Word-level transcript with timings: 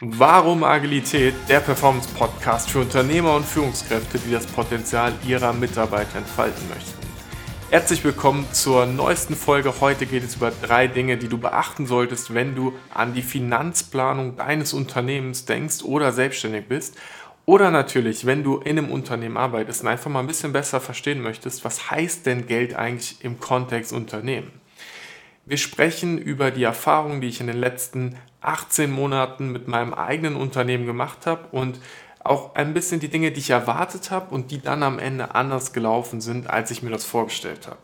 Warum 0.00 0.62
Agilität? 0.62 1.32
Der 1.48 1.60
Performance-Podcast 1.60 2.68
für 2.68 2.80
Unternehmer 2.80 3.34
und 3.34 3.46
Führungskräfte, 3.46 4.18
die 4.18 4.30
das 4.30 4.44
Potenzial 4.44 5.14
ihrer 5.26 5.54
Mitarbeiter 5.54 6.18
entfalten 6.18 6.68
möchten. 6.68 6.98
Herzlich 7.70 8.04
willkommen 8.04 8.46
zur 8.52 8.84
neuesten 8.84 9.34
Folge. 9.34 9.80
Heute 9.80 10.04
geht 10.04 10.22
es 10.22 10.36
über 10.36 10.50
drei 10.50 10.86
Dinge, 10.86 11.16
die 11.16 11.28
du 11.28 11.38
beachten 11.38 11.86
solltest, 11.86 12.34
wenn 12.34 12.54
du 12.54 12.74
an 12.92 13.14
die 13.14 13.22
Finanzplanung 13.22 14.36
deines 14.36 14.74
Unternehmens 14.74 15.46
denkst 15.46 15.82
oder 15.82 16.12
selbstständig 16.12 16.68
bist. 16.68 16.98
Oder 17.46 17.70
natürlich, 17.70 18.26
wenn 18.26 18.44
du 18.44 18.58
in 18.58 18.78
einem 18.78 18.90
Unternehmen 18.90 19.38
arbeitest 19.38 19.80
und 19.80 19.88
einfach 19.88 20.10
mal 20.10 20.20
ein 20.20 20.26
bisschen 20.26 20.52
besser 20.52 20.82
verstehen 20.82 21.22
möchtest, 21.22 21.64
was 21.64 21.90
heißt 21.90 22.26
denn 22.26 22.46
Geld 22.46 22.76
eigentlich 22.76 23.24
im 23.24 23.40
Kontext 23.40 23.94
Unternehmen? 23.94 24.60
Wir 25.46 25.56
sprechen 25.56 26.18
über 26.18 26.50
die 26.50 26.64
Erfahrungen, 26.64 27.20
die 27.20 27.28
ich 27.28 27.40
in 27.40 27.46
den 27.46 27.56
letzten 27.56 28.16
18 28.46 28.90
Monaten 28.90 29.52
mit 29.52 29.68
meinem 29.68 29.94
eigenen 29.94 30.36
Unternehmen 30.36 30.86
gemacht 30.86 31.26
habe 31.26 31.48
und 31.52 31.80
auch 32.22 32.54
ein 32.54 32.74
bisschen 32.74 33.00
die 33.00 33.08
Dinge, 33.08 33.30
die 33.30 33.40
ich 33.40 33.50
erwartet 33.50 34.10
habe 34.10 34.34
und 34.34 34.50
die 34.50 34.60
dann 34.60 34.82
am 34.82 34.98
Ende 34.98 35.34
anders 35.34 35.72
gelaufen 35.72 36.20
sind, 36.20 36.50
als 36.50 36.70
ich 36.70 36.82
mir 36.82 36.90
das 36.90 37.04
vorgestellt 37.04 37.66
habe. 37.66 37.78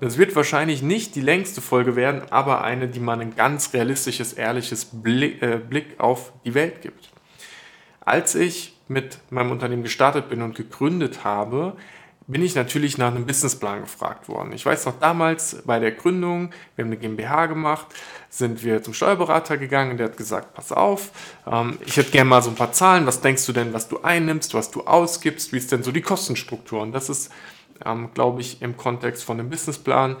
Das 0.00 0.16
wird 0.16 0.34
wahrscheinlich 0.34 0.82
nicht 0.82 1.14
die 1.14 1.20
längste 1.20 1.60
Folge 1.60 1.94
werden, 1.94 2.22
aber 2.30 2.62
eine, 2.64 2.88
die 2.88 3.00
man 3.00 3.20
ein 3.20 3.36
ganz 3.36 3.74
realistisches, 3.74 4.32
ehrliches 4.32 4.86
Blick, 4.86 5.42
äh, 5.42 5.58
Blick 5.58 6.00
auf 6.00 6.32
die 6.44 6.54
Welt 6.54 6.80
gibt. 6.80 7.10
Als 8.00 8.34
ich 8.34 8.78
mit 8.88 9.18
meinem 9.30 9.50
Unternehmen 9.50 9.82
gestartet 9.82 10.30
bin 10.30 10.42
und 10.42 10.56
gegründet 10.56 11.22
habe, 11.22 11.76
bin 12.30 12.42
ich 12.42 12.54
natürlich 12.54 12.96
nach 12.96 13.08
einem 13.08 13.26
Businessplan 13.26 13.80
gefragt 13.80 14.28
worden. 14.28 14.52
Ich 14.52 14.64
weiß 14.64 14.86
noch 14.86 14.98
damals 15.00 15.62
bei 15.64 15.78
der 15.78 15.92
Gründung, 15.92 16.50
wir 16.76 16.84
haben 16.84 16.90
eine 16.90 16.96
GmbH 16.96 17.46
gemacht, 17.46 17.86
sind 18.28 18.62
wir 18.62 18.82
zum 18.82 18.94
Steuerberater 18.94 19.58
gegangen, 19.58 19.96
der 19.96 20.06
hat 20.06 20.16
gesagt, 20.16 20.54
pass 20.54 20.70
auf, 20.70 21.10
ähm, 21.50 21.78
ich 21.84 21.96
hätte 21.96 22.12
gerne 22.12 22.30
mal 22.30 22.42
so 22.42 22.50
ein 22.50 22.56
paar 22.56 22.72
Zahlen, 22.72 23.06
was 23.06 23.20
denkst 23.20 23.44
du 23.46 23.52
denn, 23.52 23.72
was 23.72 23.88
du 23.88 24.02
einnimmst, 24.02 24.54
was 24.54 24.70
du 24.70 24.82
ausgibst, 24.82 25.52
wie 25.52 25.58
ist 25.58 25.72
denn 25.72 25.82
so 25.82 25.90
die 25.90 26.02
Kostenstruktur? 26.02 26.80
Und 26.80 26.92
das 26.92 27.08
ist, 27.08 27.32
ähm, 27.84 28.10
glaube 28.14 28.40
ich, 28.40 28.62
im 28.62 28.76
Kontext 28.76 29.24
von 29.24 29.36
dem 29.36 29.50
Businessplan 29.50 30.16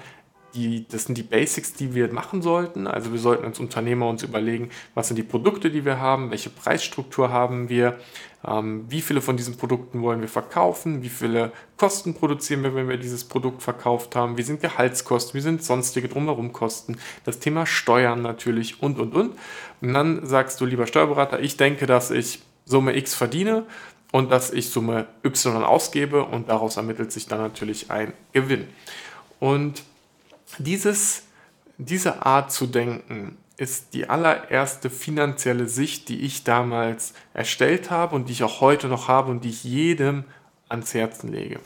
die, 0.54 0.86
das 0.88 1.04
sind 1.04 1.16
die 1.16 1.22
Basics, 1.22 1.74
die 1.74 1.94
wir 1.94 2.12
machen 2.12 2.42
sollten. 2.42 2.86
Also 2.86 3.12
wir 3.12 3.18
sollten 3.18 3.44
als 3.44 3.58
Unternehmer 3.58 4.08
uns 4.08 4.22
überlegen, 4.22 4.70
was 4.94 5.08
sind 5.08 5.16
die 5.16 5.22
Produkte, 5.22 5.70
die 5.70 5.84
wir 5.84 6.00
haben, 6.00 6.30
welche 6.30 6.50
Preisstruktur 6.50 7.30
haben 7.30 7.68
wir, 7.68 7.98
ähm, 8.46 8.86
wie 8.88 9.00
viele 9.00 9.20
von 9.20 9.36
diesen 9.36 9.56
Produkten 9.56 10.02
wollen 10.02 10.20
wir 10.20 10.28
verkaufen, 10.28 11.02
wie 11.02 11.08
viele 11.08 11.52
Kosten 11.76 12.14
produzieren 12.14 12.62
wir, 12.62 12.74
wenn 12.74 12.88
wir 12.88 12.96
dieses 12.96 13.24
Produkt 13.24 13.62
verkauft 13.62 14.16
haben, 14.16 14.38
wie 14.38 14.42
sind 14.42 14.60
Gehaltskosten, 14.60 15.34
wie 15.34 15.42
sind 15.42 15.62
sonstige 15.62 16.08
drumherum 16.08 16.52
Kosten, 16.52 16.96
das 17.24 17.38
Thema 17.38 17.66
Steuern 17.66 18.22
natürlich 18.22 18.82
und, 18.82 18.98
und, 18.98 19.14
und. 19.14 19.34
Und 19.80 19.94
dann 19.94 20.26
sagst 20.26 20.60
du, 20.60 20.66
lieber 20.66 20.86
Steuerberater, 20.86 21.40
ich 21.40 21.56
denke, 21.56 21.86
dass 21.86 22.10
ich 22.10 22.40
Summe 22.64 22.96
X 22.96 23.14
verdiene 23.14 23.66
und 24.12 24.30
dass 24.30 24.52
ich 24.52 24.70
Summe 24.70 25.06
Y 25.24 25.62
ausgebe 25.62 26.24
und 26.24 26.48
daraus 26.48 26.76
ermittelt 26.76 27.12
sich 27.12 27.26
dann 27.26 27.40
natürlich 27.40 27.90
ein 27.90 28.12
Gewinn. 28.32 28.68
Und 29.38 29.82
dieses, 30.58 31.22
diese 31.78 32.24
Art 32.26 32.52
zu 32.52 32.66
denken 32.66 33.36
ist 33.56 33.92
die 33.92 34.08
allererste 34.08 34.88
finanzielle 34.88 35.68
Sicht, 35.68 36.08
die 36.08 36.20
ich 36.20 36.44
damals 36.44 37.12
erstellt 37.34 37.90
habe 37.90 38.16
und 38.16 38.28
die 38.28 38.32
ich 38.32 38.42
auch 38.42 38.62
heute 38.62 38.88
noch 38.88 39.06
habe 39.06 39.30
und 39.30 39.44
die 39.44 39.50
ich 39.50 39.64
jedem 39.64 40.24
ans 40.70 40.94
Herzen 40.94 41.30
lege. 41.30 41.60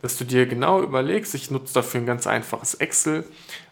Dass 0.00 0.16
du 0.16 0.24
dir 0.24 0.46
genau 0.46 0.80
überlegst, 0.80 1.34
ich 1.34 1.50
nutze 1.50 1.74
dafür 1.74 2.00
ein 2.00 2.06
ganz 2.06 2.28
einfaches 2.28 2.74
Excel, 2.74 3.24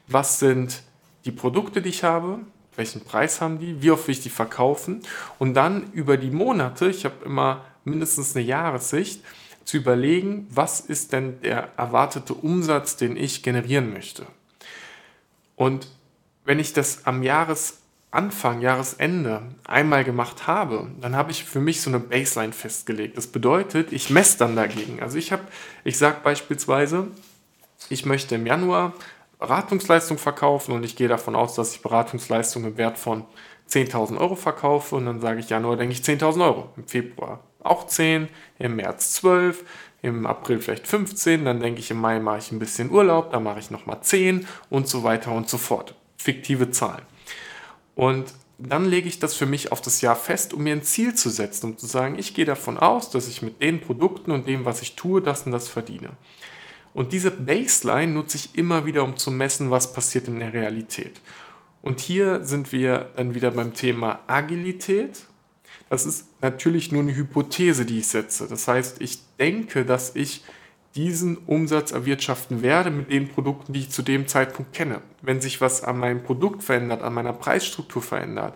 was 0.08 0.40
sind 0.40 0.82
die 1.24 1.30
Produkte, 1.30 1.80
die 1.80 1.90
ich 1.90 2.02
habe, 2.02 2.40
welchen 2.74 3.02
Preis 3.02 3.40
haben 3.40 3.60
die, 3.60 3.80
wie 3.80 3.92
oft 3.92 4.08
will 4.08 4.12
ich 4.12 4.22
die 4.22 4.30
verkaufen 4.30 5.02
und 5.38 5.54
dann 5.54 5.92
über 5.92 6.16
die 6.16 6.30
Monate, 6.30 6.88
ich 6.88 7.04
habe 7.04 7.24
immer 7.24 7.64
mindestens 7.84 8.34
eine 8.34 8.44
Jahressicht, 8.44 9.22
zu 9.64 9.76
überlegen, 9.76 10.46
was 10.50 10.80
ist 10.80 11.12
denn 11.12 11.40
der 11.42 11.72
erwartete 11.76 12.32
Umsatz, 12.34 12.96
den 12.96 13.16
ich 13.16 13.42
generieren 13.42 13.92
möchte. 13.92 14.26
Und 15.58 15.88
wenn 16.44 16.60
ich 16.60 16.72
das 16.72 17.04
am 17.04 17.24
Jahresanfang, 17.24 18.60
Jahresende 18.60 19.42
einmal 19.66 20.04
gemacht 20.04 20.46
habe, 20.46 20.88
dann 21.00 21.16
habe 21.16 21.32
ich 21.32 21.44
für 21.44 21.58
mich 21.58 21.82
so 21.82 21.90
eine 21.90 21.98
Baseline 21.98 22.52
festgelegt. 22.52 23.16
Das 23.16 23.26
bedeutet, 23.26 23.92
ich 23.92 24.08
messe 24.08 24.38
dann 24.38 24.54
dagegen. 24.54 25.02
Also 25.02 25.18
ich 25.18 25.32
habe, 25.32 25.42
ich 25.82 25.98
sage 25.98 26.18
beispielsweise, 26.22 27.08
ich 27.90 28.06
möchte 28.06 28.36
im 28.36 28.46
Januar 28.46 28.92
Beratungsleistung 29.40 30.16
verkaufen 30.16 30.72
und 30.72 30.84
ich 30.84 30.94
gehe 30.94 31.08
davon 31.08 31.34
aus, 31.34 31.56
dass 31.56 31.74
ich 31.74 31.82
Beratungsleistung 31.82 32.64
im 32.64 32.76
Wert 32.76 32.96
von 32.96 33.24
10.000 33.68 34.16
Euro 34.16 34.36
verkaufe 34.36 34.94
und 34.94 35.06
dann 35.06 35.20
sage 35.20 35.40
ich 35.40 35.50
Januar, 35.50 35.76
denke 35.76 35.92
ich 35.92 36.00
10.000 36.00 36.44
Euro, 36.44 36.72
im 36.76 36.86
Februar 36.86 37.40
auch 37.60 37.86
10, 37.86 38.28
im 38.58 38.76
März 38.76 39.14
12, 39.14 39.64
im 40.02 40.26
April 40.26 40.60
vielleicht 40.60 40.86
15, 40.86 41.44
dann 41.44 41.60
denke 41.60 41.80
ich, 41.80 41.90
im 41.90 42.00
Mai 42.00 42.20
mache 42.20 42.38
ich 42.38 42.52
ein 42.52 42.58
bisschen 42.58 42.90
Urlaub, 42.90 43.32
dann 43.32 43.42
mache 43.42 43.58
ich 43.58 43.70
nochmal 43.70 44.00
10 44.00 44.46
und 44.70 44.88
so 44.88 45.02
weiter 45.02 45.32
und 45.32 45.48
so 45.48 45.58
fort. 45.58 45.94
Fiktive 46.16 46.70
Zahlen. 46.70 47.02
Und 47.94 48.32
dann 48.58 48.84
lege 48.84 49.08
ich 49.08 49.18
das 49.20 49.34
für 49.34 49.46
mich 49.46 49.70
auf 49.72 49.80
das 49.80 50.00
Jahr 50.00 50.16
fest, 50.16 50.52
um 50.52 50.64
mir 50.64 50.72
ein 50.72 50.82
Ziel 50.82 51.14
zu 51.14 51.30
setzen, 51.30 51.66
um 51.66 51.78
zu 51.78 51.86
sagen, 51.86 52.18
ich 52.18 52.34
gehe 52.34 52.44
davon 52.44 52.76
aus, 52.76 53.10
dass 53.10 53.28
ich 53.28 53.42
mit 53.42 53.62
den 53.62 53.80
Produkten 53.80 54.32
und 54.32 54.46
dem, 54.46 54.64
was 54.64 54.82
ich 54.82 54.96
tue, 54.96 55.22
das 55.22 55.46
und 55.46 55.52
das 55.52 55.68
verdiene. 55.68 56.10
Und 56.92 57.12
diese 57.12 57.30
Baseline 57.30 58.12
nutze 58.12 58.36
ich 58.36 58.56
immer 58.56 58.84
wieder, 58.86 59.04
um 59.04 59.16
zu 59.16 59.30
messen, 59.30 59.70
was 59.70 59.92
passiert 59.92 60.26
in 60.26 60.40
der 60.40 60.52
Realität. 60.52 61.20
Und 61.82 62.00
hier 62.00 62.44
sind 62.44 62.72
wir 62.72 63.10
dann 63.16 63.34
wieder 63.34 63.52
beim 63.52 63.74
Thema 63.74 64.20
Agilität 64.26 65.20
das 65.88 66.06
ist 66.06 66.26
natürlich 66.42 66.92
nur 66.92 67.02
eine 67.02 67.14
Hypothese, 67.14 67.84
die 67.84 67.98
ich 67.98 68.08
setze. 68.08 68.46
Das 68.48 68.68
heißt, 68.68 69.00
ich 69.00 69.18
denke, 69.38 69.84
dass 69.84 70.14
ich 70.14 70.44
diesen 70.94 71.36
Umsatz 71.36 71.92
erwirtschaften 71.92 72.62
werde 72.62 72.90
mit 72.90 73.10
den 73.10 73.28
Produkten, 73.28 73.72
die 73.72 73.80
ich 73.80 73.90
zu 73.90 74.02
dem 74.02 74.26
Zeitpunkt 74.26 74.72
kenne. 74.72 75.00
Wenn 75.22 75.40
sich 75.40 75.60
was 75.60 75.84
an 75.84 75.98
meinem 75.98 76.22
Produkt 76.22 76.62
verändert, 76.62 77.02
an 77.02 77.14
meiner 77.14 77.32
Preisstruktur 77.32 78.02
verändert, 78.02 78.54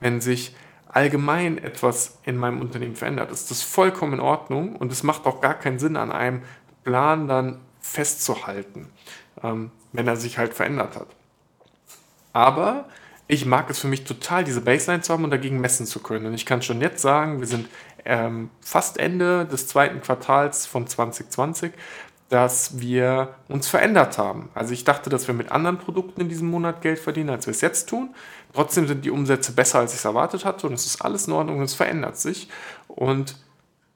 wenn 0.00 0.20
sich 0.20 0.54
allgemein 0.88 1.58
etwas 1.58 2.18
in 2.24 2.36
meinem 2.36 2.60
Unternehmen 2.60 2.96
verändert, 2.96 3.30
ist 3.30 3.50
das 3.50 3.62
vollkommen 3.62 4.14
in 4.14 4.20
Ordnung 4.20 4.76
und 4.76 4.92
es 4.92 5.02
macht 5.02 5.26
auch 5.26 5.40
gar 5.40 5.54
keinen 5.54 5.78
Sinn, 5.78 5.96
an 5.96 6.12
einem 6.12 6.42
Plan 6.84 7.28
dann 7.28 7.60
festzuhalten, 7.80 8.88
ähm, 9.42 9.70
wenn 9.92 10.06
er 10.06 10.16
sich 10.16 10.38
halt 10.38 10.54
verändert 10.54 10.96
hat. 10.96 11.08
Aber 12.32 12.88
ich 13.28 13.46
mag 13.46 13.70
es 13.70 13.78
für 13.78 13.88
mich 13.88 14.04
total, 14.04 14.44
diese 14.44 14.60
Baseline 14.60 15.02
zu 15.02 15.12
haben 15.12 15.24
und 15.24 15.30
dagegen 15.30 15.60
messen 15.60 15.86
zu 15.86 16.00
können. 16.00 16.26
Und 16.26 16.34
ich 16.34 16.46
kann 16.46 16.62
schon 16.62 16.80
jetzt 16.80 17.00
sagen, 17.00 17.40
wir 17.40 17.46
sind 17.46 17.68
ähm, 18.04 18.50
fast 18.60 18.98
Ende 18.98 19.46
des 19.46 19.68
zweiten 19.68 20.00
Quartals 20.00 20.66
von 20.66 20.86
2020, 20.86 21.72
dass 22.28 22.80
wir 22.80 23.34
uns 23.48 23.68
verändert 23.68 24.18
haben. 24.18 24.48
Also 24.54 24.72
ich 24.72 24.84
dachte, 24.84 25.10
dass 25.10 25.26
wir 25.26 25.34
mit 25.34 25.52
anderen 25.52 25.78
Produkten 25.78 26.22
in 26.22 26.28
diesem 26.28 26.48
Monat 26.48 26.80
Geld 26.80 26.98
verdienen, 26.98 27.30
als 27.30 27.46
wir 27.46 27.50
es 27.50 27.60
jetzt 27.60 27.88
tun. 27.88 28.14
Trotzdem 28.54 28.86
sind 28.86 29.04
die 29.04 29.10
Umsätze 29.10 29.52
besser, 29.52 29.80
als 29.80 29.92
ich 29.92 29.98
es 29.98 30.04
erwartet 30.04 30.44
hatte 30.44 30.66
und 30.66 30.72
es 30.72 30.86
ist 30.86 31.02
alles 31.02 31.26
in 31.26 31.34
Ordnung 31.34 31.58
und 31.58 31.64
es 31.64 31.74
verändert 31.74 32.18
sich. 32.18 32.48
Und 32.88 33.36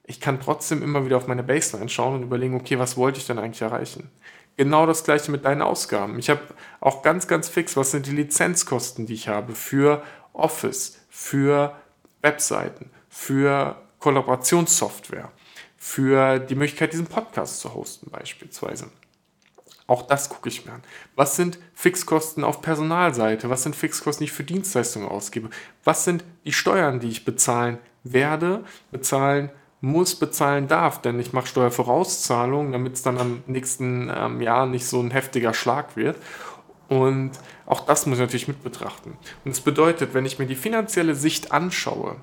ich 0.04 0.20
kann 0.20 0.40
trotzdem 0.40 0.82
immer 0.82 1.04
wieder 1.04 1.16
auf 1.16 1.26
meine 1.26 1.42
Baseline 1.42 1.88
schauen 1.88 2.14
und 2.14 2.22
überlegen, 2.22 2.54
okay, 2.54 2.78
was 2.78 2.96
wollte 2.96 3.18
ich 3.18 3.26
denn 3.26 3.38
eigentlich 3.38 3.62
erreichen? 3.62 4.10
Genau 4.56 4.86
das 4.86 5.04
gleiche 5.04 5.30
mit 5.30 5.44
deinen 5.44 5.62
Ausgaben. 5.62 6.18
Ich 6.18 6.30
habe 6.30 6.40
auch 6.80 7.02
ganz, 7.02 7.28
ganz 7.28 7.48
fix, 7.48 7.76
was 7.76 7.90
sind 7.90 8.06
die 8.06 8.12
Lizenzkosten, 8.12 9.06
die 9.06 9.14
ich 9.14 9.28
habe 9.28 9.54
für 9.54 10.02
Office, 10.32 10.98
für 11.10 11.76
Webseiten, 12.22 12.90
für 13.10 13.76
Kollaborationssoftware, 13.98 15.30
für 15.76 16.38
die 16.38 16.54
Möglichkeit, 16.54 16.92
diesen 16.92 17.06
Podcast 17.06 17.60
zu 17.60 17.74
hosten 17.74 18.10
beispielsweise. 18.10 18.90
Auch 19.86 20.02
das 20.02 20.28
gucke 20.28 20.48
ich 20.48 20.64
mir 20.66 20.72
an. 20.72 20.82
Was 21.14 21.36
sind 21.36 21.58
Fixkosten 21.74 22.42
auf 22.42 22.60
Personalseite? 22.60 23.50
Was 23.50 23.62
sind 23.62 23.76
Fixkosten, 23.76 24.24
die 24.24 24.30
ich 24.30 24.36
für 24.36 24.42
Dienstleistungen 24.42 25.08
ausgebe? 25.08 25.50
Was 25.84 26.04
sind 26.04 26.24
die 26.44 26.52
Steuern, 26.52 26.98
die 26.98 27.08
ich 27.08 27.24
bezahlen 27.24 27.78
werde, 28.02 28.64
bezahlen 28.90 29.50
muss, 29.86 30.14
bezahlen 30.14 30.68
darf, 30.68 31.00
denn 31.00 31.18
ich 31.20 31.32
mache 31.32 31.46
Steuervorauszahlungen, 31.46 32.72
damit 32.72 32.94
es 32.94 33.02
dann 33.02 33.18
am 33.18 33.42
nächsten 33.46 34.12
ähm, 34.14 34.40
Jahr 34.40 34.66
nicht 34.66 34.86
so 34.86 35.00
ein 35.00 35.10
heftiger 35.10 35.54
Schlag 35.54 35.96
wird. 35.96 36.16
Und 36.88 37.32
auch 37.66 37.80
das 37.80 38.06
muss 38.06 38.18
ich 38.18 38.22
natürlich 38.22 38.48
mit 38.48 38.62
betrachten. 38.62 39.16
Und 39.44 39.54
das 39.54 39.60
bedeutet, 39.60 40.14
wenn 40.14 40.26
ich 40.26 40.38
mir 40.38 40.46
die 40.46 40.54
finanzielle 40.54 41.14
Sicht 41.14 41.52
anschaue, 41.52 42.16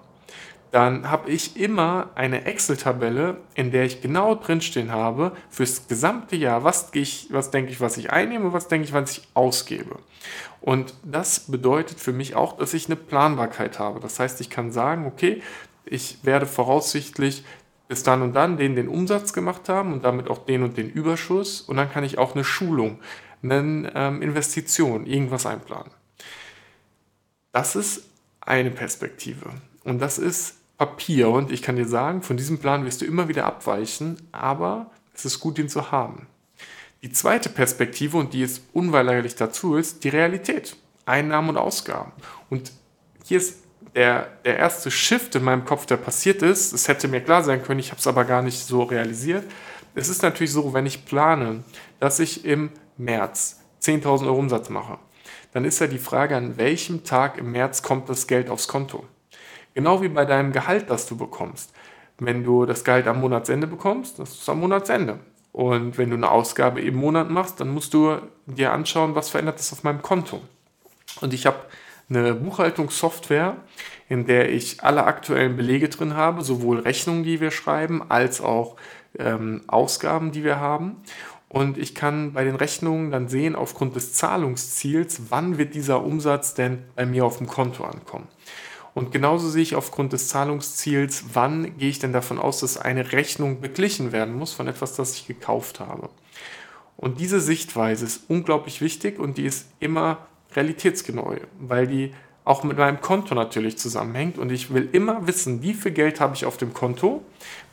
dann 0.72 1.12
habe 1.12 1.30
ich 1.30 1.56
immer 1.56 2.10
eine 2.16 2.46
Excel-Tabelle, 2.46 3.38
in 3.54 3.72
der 3.72 3.84
ich 3.84 4.02
genau 4.02 4.34
drinstehen 4.34 4.92
habe, 4.92 5.34
fürs 5.50 5.88
gesamte 5.88 6.36
Jahr, 6.36 6.64
was, 6.64 6.90
ich, 6.94 7.28
was 7.30 7.52
denke 7.52 7.72
ich, 7.72 7.80
was 7.80 7.96
ich 7.98 8.12
einnehme, 8.12 8.54
was 8.54 8.70
denke 8.70 8.88
ich, 8.88 8.94
was 8.94 9.12
ich 9.12 9.28
ausgebe. 9.36 10.00
Und 10.62 10.96
das 11.04 11.42
bedeutet 11.42 12.00
für 12.00 12.12
mich 12.12 12.36
auch, 12.36 12.58
dass 12.58 12.74
ich 12.74 12.88
eine 12.88 12.96
Planbarkeit 12.96 13.78
habe. 13.78 14.00
Das 14.00 14.20
heißt, 14.20 14.42
ich 14.42 14.50
kann 14.50 14.72
sagen, 14.72 15.06
okay, 15.06 15.44
ich 15.86 16.20
werde 16.24 16.46
voraussichtlich 16.46 17.44
bis 17.88 18.04
dann 18.04 18.22
und 18.22 18.34
dann 18.34 18.58
den 18.58 18.76
den 18.76 18.88
Umsatz 18.88 19.34
gemacht 19.34 19.70
haben 19.70 19.94
und 19.94 20.04
damit 20.04 20.30
auch 20.30 20.46
den 20.46 20.64
und 20.64 20.78
den 20.78 20.90
Überschuss 20.90 21.62
und 21.62 21.78
dann 21.78 21.92
kann 21.92 22.04
ich 22.04 22.18
auch 22.18 22.34
eine 22.34 22.44
Schulung, 22.44 23.00
eine 23.44 23.92
ähm, 23.94 24.22
Investition, 24.22 25.06
irgendwas 25.06 25.46
einplanen. 25.46 25.92
Das 27.52 27.76
ist 27.76 28.10
eine 28.42 28.72
Perspektive. 28.72 29.50
Und 29.84 30.00
das 30.00 30.18
ist 30.18 30.56
Papier. 30.78 31.30
Und 31.30 31.52
ich 31.52 31.62
kann 31.62 31.76
dir 31.76 31.88
sagen, 31.88 32.24
von 32.24 32.38
diesem 32.38 32.58
Plan 32.58 32.86
wirst 32.86 33.02
du 33.02 33.06
immer 33.06 33.28
wieder 33.28 33.46
abweichen, 33.46 34.18
aber 34.32 34.92
es 35.14 35.26
ist 35.26 35.40
gut, 35.40 35.60
ihn 35.60 35.70
zu 35.70 35.92
haben. 35.92 36.28
Die 37.04 37.12
zweite 37.12 37.50
Perspektive, 37.50 38.18
und 38.18 38.34
die 38.34 38.42
ist 38.42 38.64
unweigerlich 38.74 39.36
dazu, 39.36 39.76
ist 39.76 40.04
die 40.04 40.10
Realität. 40.10 40.76
Einnahmen 41.06 41.50
und 41.50 41.58
Ausgaben. 41.58 42.14
Und 42.50 42.72
hier 43.26 43.38
ist 43.38 43.63
der, 43.96 44.28
der 44.44 44.58
erste 44.58 44.90
Shift 44.90 45.36
in 45.36 45.44
meinem 45.44 45.66
Kopf, 45.66 45.86
der 45.86 45.98
passiert 45.98 46.42
ist. 46.42 46.74
Es 46.74 46.88
hätte 46.88 47.08
mir 47.08 47.22
klar 47.22 47.44
sein 47.44 47.64
können, 47.64 47.80
ich 47.80 47.92
habe 47.92 48.00
es 48.00 48.08
aber 48.08 48.26
gar 48.26 48.42
nicht 48.42 48.60
so 48.60 48.84
realisiert. 48.84 49.46
Es 49.96 50.10
ist 50.10 50.24
natürlich 50.24 50.52
so, 50.52 50.74
wenn 50.74 50.86
ich 50.86 51.06
plane, 51.06 51.64
dass 52.00 52.20
ich 52.20 52.46
im 52.46 52.72
März 52.98 53.62
10.000 53.82 54.26
Euro 54.26 54.40
Umsatz 54.40 54.70
mache, 54.70 54.98
dann 55.52 55.66
ist 55.66 55.80
ja 55.80 55.88
die 55.88 56.00
Frage, 56.00 56.36
an 56.36 56.58
welchem 56.58 57.04
Tag 57.04 57.38
im 57.38 57.52
März 57.52 57.84
kommt 57.84 58.10
das 58.10 58.26
Geld 58.26 58.50
aufs 58.50 58.68
Konto. 58.68 59.06
Genau 59.76 60.02
wie 60.02 60.08
bei 60.08 60.26
deinem 60.26 60.52
Gehalt, 60.52 60.90
das 60.90 61.06
du 61.06 61.16
bekommst. 61.16 61.72
Wenn 62.18 62.44
du 62.44 62.66
das 62.66 62.84
Gehalt 62.84 63.08
am 63.08 63.22
Monatsende 63.22 63.68
bekommst, 63.68 64.20
das 64.20 64.34
ist 64.34 64.50
am 64.50 64.60
Monatsende. 64.60 65.20
Und 65.52 66.00
wenn 66.00 66.10
du 66.10 66.16
eine 66.16 66.32
Ausgabe 66.32 66.82
im 66.82 66.96
Monat 66.96 67.30
machst, 67.30 67.60
dann 67.60 67.70
musst 67.70 67.94
du 67.94 68.18
dir 68.48 68.72
anschauen, 68.72 69.14
was 69.14 69.30
verändert 69.30 69.60
das 69.60 69.72
auf 69.72 69.84
meinem 69.84 70.02
Konto. 70.02 70.42
Und 71.22 71.34
ich 71.34 71.46
habe 71.46 71.60
eine 72.10 72.34
Buchhaltungssoftware, 72.34 73.58
in 74.10 74.26
der 74.26 74.52
ich 74.52 74.84
alle 74.84 75.06
aktuellen 75.06 75.56
Belege 75.56 75.90
drin 75.90 76.16
habe, 76.16 76.44
sowohl 76.44 76.80
Rechnungen, 76.80 77.24
die 77.24 77.40
wir 77.40 77.52
schreiben, 77.52 78.04
als 78.10 78.42
auch 78.42 78.76
ähm, 79.18 79.62
Ausgaben, 79.68 80.32
die 80.32 80.44
wir 80.44 80.60
haben. 80.60 80.98
Und 81.50 81.78
ich 81.78 81.94
kann 81.94 82.34
bei 82.34 82.44
den 82.44 82.56
Rechnungen 82.56 83.12
dann 83.12 83.28
sehen, 83.28 83.56
aufgrund 83.56 83.96
des 83.96 84.14
Zahlungsziels, 84.14 85.22
wann 85.30 85.58
wird 85.58 85.76
dieser 85.76 86.04
Umsatz 86.04 86.56
denn 86.56 86.84
bei 86.96 87.06
mir 87.06 87.26
auf 87.26 87.38
dem 87.38 87.48
Konto 87.48 87.84
ankommen. 87.84 88.28
Und 88.96 89.12
genauso 89.12 89.50
sehe 89.50 89.62
ich 89.62 89.76
aufgrund 89.76 90.14
des 90.14 90.28
Zahlungsziels, 90.28 91.26
wann 91.34 91.78
gehe 91.78 91.90
ich 91.90 92.00
denn 92.00 92.14
davon 92.14 92.40
aus, 92.40 92.60
dass 92.60 92.78
eine 92.78 93.12
Rechnung 93.12 93.62
beglichen 93.62 94.12
werden 94.12 94.36
muss 94.36 94.54
von 94.54 94.68
etwas, 94.68 94.96
das 94.96 95.16
ich 95.16 95.28
gekauft 95.28 95.80
habe. 95.80 96.10
Und 96.98 97.20
diese 97.20 97.40
Sichtweise 97.40 98.06
ist 98.06 98.30
unglaublich 98.30 98.82
wichtig 98.82 99.20
und 99.20 99.38
die 99.38 99.46
ist 99.46 99.68
immer 99.80 100.20
realitätsgenau, 100.56 101.36
weil 101.60 101.88
die 101.88 102.14
auch 102.46 102.64
mit 102.64 102.78
meinem 102.78 103.00
Konto 103.00 103.36
natürlich 103.36 103.78
zusammenhängt 103.78 104.38
und 104.38 104.52
ich 104.52 104.74
will 104.74 104.90
immer 104.92 105.28
wissen, 105.28 105.62
wie 105.62 105.74
viel 105.74 105.92
Geld 105.92 106.20
habe 106.20 106.36
ich 106.36 106.46
auf 106.46 106.58
dem 106.58 106.74
Konto, 106.74 107.24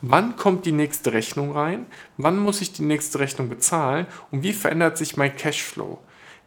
wann 0.01 0.37
kommt 0.37 0.65
die 0.65 0.71
nächste 0.71 1.11
Rechnung 1.11 1.51
rein, 1.51 1.85
wann 2.17 2.39
muss 2.39 2.61
ich 2.61 2.71
die 2.71 2.83
nächste 2.83 3.19
Rechnung 3.19 3.49
bezahlen 3.49 4.07
und 4.31 4.43
wie 4.43 4.53
verändert 4.53 4.97
sich 4.97 5.17
mein 5.17 5.35
Cashflow. 5.35 5.99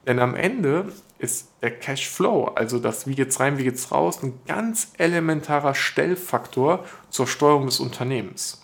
Denn 0.06 0.18
am 0.18 0.34
Ende 0.34 0.92
ist 1.18 1.48
der 1.62 1.70
Cashflow, 1.78 2.52
also 2.54 2.78
das 2.78 3.06
wie 3.06 3.14
geht's 3.14 3.40
rein, 3.40 3.58
wie 3.58 3.64
geht's 3.64 3.92
raus, 3.92 4.22
ein 4.22 4.38
ganz 4.46 4.92
elementarer 4.98 5.74
Stellfaktor 5.74 6.84
zur 7.10 7.26
Steuerung 7.26 7.66
des 7.66 7.80
Unternehmens. 7.80 8.62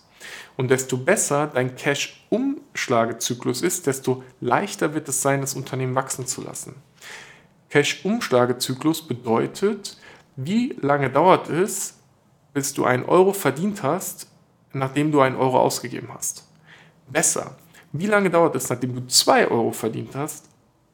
Und 0.57 0.69
desto 0.69 0.97
besser 0.97 1.47
dein 1.47 1.75
Cash-Umschlagezyklus 1.75 3.61
ist, 3.61 3.87
desto 3.87 4.23
leichter 4.41 4.93
wird 4.93 5.07
es 5.09 5.21
sein, 5.21 5.41
das 5.41 5.55
Unternehmen 5.55 5.95
wachsen 5.95 6.27
zu 6.27 6.41
lassen. 6.43 6.75
Cash-Umschlagezyklus 7.71 9.07
bedeutet, 9.07 9.97
wie 10.35 10.75
lange 10.81 11.09
dauert 11.09 11.49
es, 11.49 11.97
bis 12.53 12.73
du 12.73 12.85
einen 12.85 13.05
Euro 13.05 13.33
verdient 13.33 13.81
hast, 13.81 14.27
nachdem 14.73 15.11
du 15.11 15.21
einen 15.21 15.37
Euro 15.37 15.59
ausgegeben 15.59 16.09
hast. 16.13 16.47
Besser, 17.07 17.55
wie 17.93 18.07
lange 18.07 18.29
dauert 18.29 18.55
es, 18.55 18.69
nachdem 18.69 18.95
du 18.95 19.07
zwei 19.07 19.47
Euro 19.47 19.71
verdient 19.71 20.15
hast, 20.15 20.45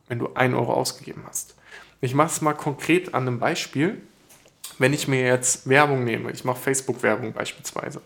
wenn 0.08 0.20
du 0.20 0.34
einen 0.36 0.54
Euro 0.54 0.74
ausgegeben 0.74 1.24
hast. 1.28 1.56
Ich 2.00 2.14
mache 2.14 2.30
es 2.30 2.42
mal 2.42 2.54
konkret 2.54 3.14
an 3.14 3.28
einem 3.28 3.40
Beispiel. 3.40 4.02
Wenn 4.78 4.94
ich 4.94 5.08
mir 5.08 5.22
jetzt 5.22 5.68
Werbung 5.68 6.04
nehme, 6.04 6.32
ich 6.32 6.44
mache 6.44 6.60
Facebook-Werbung 6.60 7.34
beispielsweise, 7.34 8.02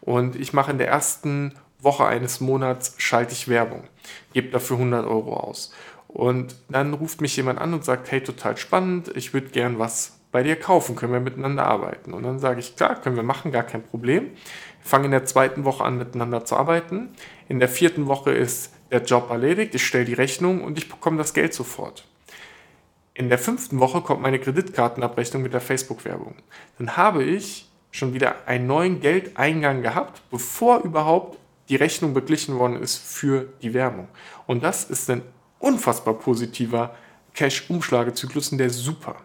und 0.00 0.36
ich 0.36 0.52
mache 0.52 0.70
in 0.70 0.78
der 0.78 0.88
ersten 0.88 1.54
Woche 1.80 2.06
eines 2.06 2.40
Monats 2.40 2.94
schalte 2.96 3.32
ich 3.32 3.48
Werbung, 3.48 3.84
gebe 4.32 4.48
dafür 4.48 4.76
100 4.76 5.06
Euro 5.06 5.36
aus. 5.36 5.72
Und 6.16 6.56
dann 6.70 6.94
ruft 6.94 7.20
mich 7.20 7.36
jemand 7.36 7.58
an 7.58 7.74
und 7.74 7.84
sagt, 7.84 8.10
hey, 8.10 8.22
total 8.22 8.56
spannend, 8.56 9.14
ich 9.14 9.34
würde 9.34 9.48
gern 9.48 9.78
was 9.78 10.18
bei 10.32 10.42
dir 10.42 10.56
kaufen, 10.56 10.96
können 10.96 11.12
wir 11.12 11.20
miteinander 11.20 11.66
arbeiten? 11.66 12.14
Und 12.14 12.22
dann 12.22 12.38
sage 12.38 12.58
ich, 12.58 12.74
klar, 12.74 12.98
können 12.98 13.16
wir 13.16 13.22
machen, 13.22 13.52
gar 13.52 13.64
kein 13.64 13.82
Problem. 13.82 14.30
Wir 14.30 14.30
fangen 14.80 15.04
in 15.04 15.10
der 15.10 15.26
zweiten 15.26 15.66
Woche 15.66 15.84
an, 15.84 15.98
miteinander 15.98 16.46
zu 16.46 16.56
arbeiten. 16.56 17.10
In 17.50 17.60
der 17.60 17.68
vierten 17.68 18.06
Woche 18.06 18.32
ist 18.32 18.72
der 18.90 19.02
Job 19.02 19.28
erledigt, 19.28 19.74
ich 19.74 19.84
stelle 19.84 20.06
die 20.06 20.14
Rechnung 20.14 20.64
und 20.64 20.78
ich 20.78 20.88
bekomme 20.88 21.18
das 21.18 21.34
Geld 21.34 21.52
sofort. 21.52 22.06
In 23.12 23.28
der 23.28 23.38
fünften 23.38 23.78
Woche 23.78 24.00
kommt 24.00 24.22
meine 24.22 24.38
Kreditkartenabrechnung 24.38 25.42
mit 25.42 25.52
der 25.52 25.60
Facebook-Werbung. 25.60 26.36
Dann 26.78 26.96
habe 26.96 27.24
ich 27.24 27.68
schon 27.90 28.14
wieder 28.14 28.36
einen 28.46 28.66
neuen 28.66 29.00
Geldeingang 29.00 29.82
gehabt, 29.82 30.22
bevor 30.30 30.80
überhaupt 30.80 31.36
die 31.68 31.76
Rechnung 31.76 32.14
beglichen 32.14 32.58
worden 32.58 32.80
ist 32.80 32.96
für 32.96 33.48
die 33.60 33.74
Werbung. 33.74 34.08
Und 34.46 34.64
das 34.64 34.84
ist 34.84 35.10
ein 35.10 35.20
unfassbar 35.58 36.14
positiver 36.14 36.94
Cash-Umschlagezyklus 37.34 38.52
und 38.52 38.58
der 38.58 38.68
ist 38.68 38.78
super. 38.78 39.16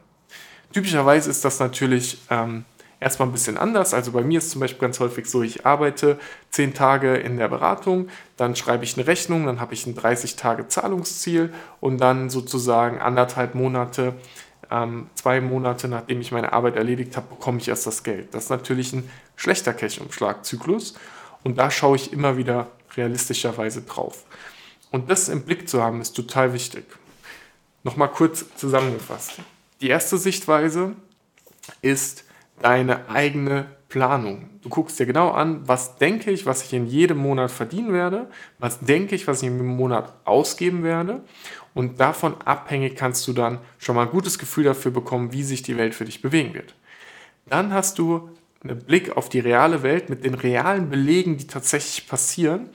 Typischerweise 0.73 1.29
ist 1.29 1.43
das 1.43 1.59
natürlich 1.59 2.19
ähm, 2.29 2.65
erstmal 3.01 3.27
ein 3.27 3.33
bisschen 3.33 3.57
anders. 3.57 3.93
Also 3.93 4.11
bei 4.13 4.21
mir 4.21 4.37
ist 4.37 4.51
zum 4.51 4.61
Beispiel 4.61 4.79
ganz 4.79 4.99
häufig 5.01 5.25
so, 5.25 5.41
ich 5.41 5.65
arbeite 5.65 6.17
zehn 6.49 6.73
Tage 6.73 7.15
in 7.15 7.37
der 7.37 7.49
Beratung, 7.49 8.07
dann 8.37 8.55
schreibe 8.55 8.85
ich 8.85 8.97
eine 8.97 9.07
Rechnung, 9.07 9.45
dann 9.45 9.59
habe 9.59 9.73
ich 9.73 9.85
ein 9.85 9.95
30 9.95 10.37
Tage 10.37 10.67
Zahlungsziel 10.69 11.53
und 11.81 11.99
dann 11.99 12.29
sozusagen 12.29 12.99
anderthalb 12.99 13.55
Monate, 13.55 14.13
ähm, 14.69 15.09
zwei 15.15 15.41
Monate 15.41 15.89
nachdem 15.89 16.21
ich 16.21 16.31
meine 16.31 16.53
Arbeit 16.53 16.77
erledigt 16.77 17.17
habe, 17.17 17.27
bekomme 17.29 17.57
ich 17.57 17.67
erst 17.67 17.87
das 17.87 18.03
Geld. 18.03 18.33
Das 18.33 18.45
ist 18.45 18.49
natürlich 18.49 18.93
ein 18.93 19.09
schlechter 19.35 19.73
Cash-Umschlagzyklus 19.73 20.93
und 21.43 21.57
da 21.57 21.71
schaue 21.71 21.97
ich 21.97 22.13
immer 22.13 22.37
wieder 22.37 22.67
realistischerweise 22.95 23.81
drauf. 23.81 24.25
Und 24.91 25.09
das 25.09 25.29
im 25.29 25.43
Blick 25.43 25.67
zu 25.67 25.81
haben, 25.81 26.01
ist 26.01 26.13
total 26.13 26.53
wichtig. 26.53 26.85
Nochmal 27.83 28.11
kurz 28.11 28.45
zusammengefasst. 28.55 29.39
Die 29.81 29.89
erste 29.89 30.17
Sichtweise 30.17 30.95
ist 31.81 32.25
deine 32.61 33.09
eigene 33.09 33.65
Planung. 33.89 34.49
Du 34.61 34.69
guckst 34.69 34.99
dir 34.99 35.05
genau 35.05 35.31
an, 35.31 35.67
was 35.67 35.97
denke 35.97 36.31
ich, 36.31 36.45
was 36.45 36.63
ich 36.63 36.73
in 36.73 36.85
jedem 36.85 37.17
Monat 37.17 37.51
verdienen 37.51 37.91
werde, 37.91 38.29
was 38.59 38.79
denke 38.79 39.15
ich, 39.15 39.27
was 39.27 39.41
ich 39.41 39.47
im 39.47 39.65
Monat 39.65 40.13
ausgeben 40.23 40.83
werde. 40.83 41.21
Und 41.73 41.99
davon 41.99 42.39
abhängig 42.41 42.95
kannst 42.95 43.27
du 43.27 43.33
dann 43.33 43.59
schon 43.79 43.95
mal 43.95 44.03
ein 44.03 44.11
gutes 44.11 44.37
Gefühl 44.37 44.65
dafür 44.65 44.91
bekommen, 44.91 45.33
wie 45.33 45.43
sich 45.43 45.63
die 45.63 45.77
Welt 45.77 45.95
für 45.95 46.05
dich 46.05 46.21
bewegen 46.21 46.53
wird. 46.53 46.75
Dann 47.47 47.73
hast 47.73 47.97
du 47.97 48.29
einen 48.63 48.79
Blick 48.79 49.17
auf 49.17 49.29
die 49.29 49.39
reale 49.39 49.83
Welt 49.83 50.09
mit 50.09 50.23
den 50.23 50.35
realen 50.35 50.89
Belegen, 50.89 51.37
die 51.37 51.47
tatsächlich 51.47 52.07
passieren. 52.07 52.69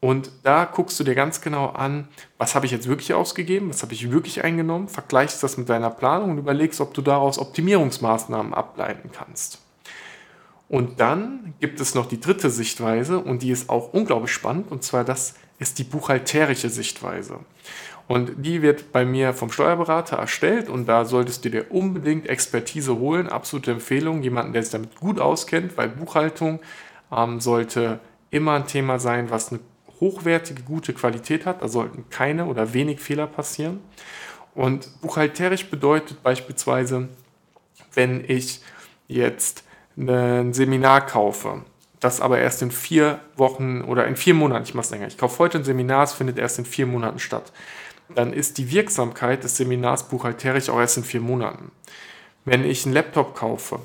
Und 0.00 0.30
da 0.42 0.64
guckst 0.64 0.98
du 0.98 1.04
dir 1.04 1.14
ganz 1.14 1.42
genau 1.42 1.68
an, 1.68 2.08
was 2.38 2.54
habe 2.54 2.64
ich 2.64 2.72
jetzt 2.72 2.88
wirklich 2.88 3.12
ausgegeben, 3.12 3.68
was 3.68 3.82
habe 3.82 3.92
ich 3.92 4.10
wirklich 4.10 4.42
eingenommen, 4.42 4.88
vergleichst 4.88 5.42
das 5.42 5.58
mit 5.58 5.68
deiner 5.68 5.90
Planung 5.90 6.30
und 6.30 6.38
überlegst, 6.38 6.80
ob 6.80 6.94
du 6.94 7.02
daraus 7.02 7.38
Optimierungsmaßnahmen 7.38 8.54
ableiten 8.54 9.10
kannst. 9.12 9.58
Und 10.70 11.00
dann 11.00 11.54
gibt 11.60 11.80
es 11.80 11.94
noch 11.94 12.06
die 12.06 12.20
dritte 12.20 12.48
Sichtweise 12.48 13.18
und 13.18 13.42
die 13.42 13.50
ist 13.50 13.68
auch 13.68 13.92
unglaublich 13.92 14.32
spannend 14.32 14.70
und 14.70 14.82
zwar 14.84 15.04
das 15.04 15.34
ist 15.58 15.78
die 15.78 15.84
buchhalterische 15.84 16.70
Sichtweise. 16.70 17.40
Und 18.08 18.44
die 18.44 18.62
wird 18.62 18.90
bei 18.92 19.04
mir 19.04 19.34
vom 19.34 19.52
Steuerberater 19.52 20.16
erstellt 20.16 20.68
und 20.68 20.86
da 20.86 21.04
solltest 21.04 21.44
du 21.44 21.50
dir 21.50 21.70
unbedingt 21.70 22.28
Expertise 22.28 22.98
holen. 22.98 23.28
Absolute 23.28 23.72
Empfehlung, 23.72 24.22
jemanden, 24.22 24.52
der 24.52 24.62
sich 24.62 24.72
damit 24.72 24.96
gut 24.96 25.20
auskennt, 25.20 25.76
weil 25.76 25.88
Buchhaltung 25.88 26.60
ähm, 27.12 27.40
sollte 27.40 28.00
immer 28.30 28.54
ein 28.54 28.66
Thema 28.66 28.98
sein, 28.98 29.30
was 29.30 29.50
eine 29.50 29.60
hochwertige, 30.00 30.62
gute 30.62 30.92
Qualität 30.92 31.46
hat. 31.46 31.62
Da 31.62 31.68
sollten 31.68 32.08
keine 32.10 32.46
oder 32.46 32.72
wenig 32.72 33.00
Fehler 33.00 33.26
passieren. 33.26 33.80
Und 34.54 35.00
buchhalterisch 35.00 35.70
bedeutet 35.70 36.22
beispielsweise, 36.22 37.08
wenn 37.94 38.24
ich 38.26 38.60
jetzt 39.06 39.64
ein 39.96 40.52
Seminar 40.52 41.06
kaufe, 41.06 41.62
das 42.00 42.20
aber 42.20 42.38
erst 42.38 42.62
in 42.62 42.70
vier 42.70 43.20
Wochen 43.36 43.82
oder 43.82 44.06
in 44.06 44.16
vier 44.16 44.34
Monaten, 44.34 44.64
ich 44.64 44.74
mache 44.74 44.86
es 44.86 44.90
länger, 44.90 45.06
ich 45.06 45.18
kaufe 45.18 45.38
heute 45.38 45.58
ein 45.58 45.64
Seminar, 45.64 46.04
es 46.04 46.12
findet 46.12 46.38
erst 46.38 46.58
in 46.58 46.64
vier 46.64 46.86
Monaten 46.86 47.18
statt, 47.18 47.52
dann 48.14 48.32
ist 48.32 48.58
die 48.58 48.72
Wirksamkeit 48.72 49.44
des 49.44 49.56
Seminars 49.56 50.08
buchhalterisch 50.08 50.70
auch 50.70 50.80
erst 50.80 50.96
in 50.96 51.04
vier 51.04 51.20
Monaten. 51.20 51.70
Wenn 52.44 52.64
ich 52.64 52.84
einen 52.84 52.94
Laptop 52.94 53.36
kaufe 53.36 53.80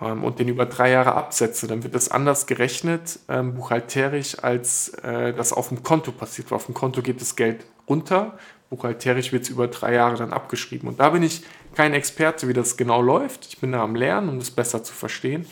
und 0.00 0.38
den 0.38 0.48
über 0.48 0.66
drei 0.66 0.90
Jahre 0.90 1.14
absetze, 1.14 1.66
dann 1.66 1.82
wird 1.82 1.94
das 1.94 2.10
anders 2.10 2.46
gerechnet, 2.46 3.18
ähm, 3.28 3.54
buchhalterisch, 3.54 4.42
als 4.42 4.90
äh, 5.02 5.34
das 5.34 5.52
auf 5.52 5.68
dem 5.68 5.82
Konto 5.82 6.10
passiert. 6.12 6.50
Weil 6.50 6.56
auf 6.56 6.66
dem 6.66 6.74
Konto 6.74 7.02
geht 7.02 7.20
das 7.20 7.36
Geld 7.36 7.66
runter, 7.88 8.38
buchhalterisch 8.70 9.32
wird 9.32 9.42
es 9.42 9.50
über 9.50 9.68
drei 9.68 9.94
Jahre 9.94 10.16
dann 10.16 10.32
abgeschrieben. 10.32 10.88
Und 10.88 11.00
da 11.00 11.10
bin 11.10 11.22
ich 11.22 11.42
kein 11.74 11.92
Experte, 11.92 12.48
wie 12.48 12.52
das 12.52 12.76
genau 12.76 13.02
läuft. 13.02 13.46
Ich 13.46 13.58
bin 13.58 13.72
da 13.72 13.82
am 13.82 13.94
Lernen, 13.94 14.30
um 14.30 14.38
das 14.38 14.50
besser 14.50 14.82
zu 14.82 14.94
verstehen. 14.94 15.46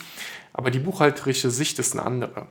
Aber 0.52 0.70
die 0.70 0.78
buchhalterische 0.78 1.50
Sicht 1.50 1.78
ist 1.78 1.94
eine 1.94 2.06
andere. 2.06 2.46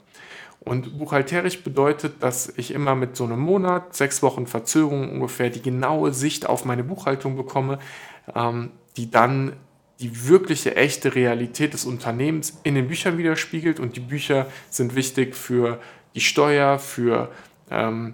Und 0.60 0.98
buchhalterisch 0.98 1.64
bedeutet, 1.64 2.22
dass 2.22 2.54
ich 2.58 2.72
immer 2.72 2.94
mit 2.96 3.16
so 3.16 3.24
einem 3.24 3.40
Monat, 3.40 3.96
sechs 3.96 4.22
Wochen 4.22 4.48
Verzögerung 4.48 5.12
ungefähr 5.12 5.50
die 5.50 5.62
genaue 5.62 6.14
Sicht 6.14 6.48
auf 6.48 6.66
meine 6.66 6.84
Buchhaltung 6.84 7.38
bekomme, 7.38 7.80
ähm, 8.36 8.72
die 8.98 9.10
dann 9.10 9.54
die 10.00 10.28
wirkliche, 10.28 10.76
echte 10.76 11.16
Realität 11.16 11.74
des 11.74 11.86
Unternehmens 11.86 12.60
in 12.64 12.76
den 12.76 12.88
Büchern 12.88 13.18
widerspiegelt. 13.18 13.80
Und 13.80 13.96
die 13.96 14.02
Bücher 14.02 14.48
sind 14.70 14.96
wichtig 14.96 15.36
für 15.36 15.80
die 16.14 16.22
Steuer, 16.22 16.78
für, 16.80 17.32
ähm, 17.72 18.14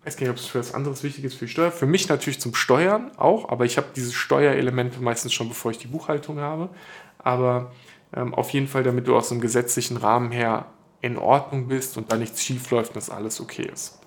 ich 0.00 0.06
weiß 0.06 0.16
gar 0.16 0.26
nicht, 0.26 0.30
ob 0.30 0.36
es 0.36 0.46
für 0.46 0.58
was 0.58 0.74
anderes 0.74 1.02
wichtig 1.02 1.24
ist, 1.24 1.34
für 1.34 1.46
die 1.46 1.52
Steuer. 1.52 1.70
Für 1.70 1.86
mich 1.86 2.08
natürlich 2.08 2.40
zum 2.40 2.54
Steuern 2.54 3.12
auch, 3.16 3.48
aber 3.48 3.64
ich 3.64 3.76
habe 3.76 3.88
diese 3.94 4.12
Steuerelemente 4.12 5.00
meistens 5.00 5.32
schon, 5.32 5.48
bevor 5.48 5.70
ich 5.70 5.78
die 5.78 5.86
Buchhaltung 5.86 6.40
habe. 6.40 6.68
Aber 7.18 7.72
ähm, 8.14 8.34
auf 8.34 8.50
jeden 8.50 8.66
Fall, 8.66 8.82
damit 8.82 9.06
du 9.06 9.16
aus 9.16 9.30
einem 9.30 9.40
gesetzlichen 9.40 9.96
Rahmen 9.96 10.30
her 10.32 10.66
in 11.00 11.16
Ordnung 11.16 11.68
bist 11.68 11.96
und 11.96 12.10
da 12.10 12.16
nichts 12.16 12.42
schief 12.42 12.70
läuft 12.70 12.90
und 12.90 12.96
dass 12.96 13.10
alles 13.10 13.40
okay 13.40 13.68
ist. 13.72 13.98